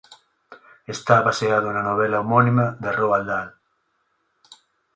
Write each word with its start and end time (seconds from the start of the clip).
Está 0.95 1.15
baseado 1.27 1.67
na 1.71 1.83
novela 1.89 2.21
homónima 2.23 2.65
de 2.83 2.89
Roald 2.99 3.27
Dahl. 3.29 3.49